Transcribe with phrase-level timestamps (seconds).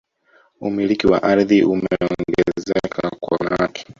[0.61, 3.83] umiliki wa ardhi umeongezeka kwa wanawake